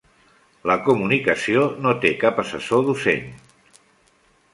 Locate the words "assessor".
2.45-2.81